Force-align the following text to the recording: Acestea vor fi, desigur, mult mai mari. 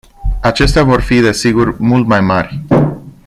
Acestea 0.41 0.83
vor 0.83 1.01
fi, 1.01 1.19
desigur, 1.19 1.79
mult 1.79 2.07
mai 2.07 2.21
mari. 2.21 2.61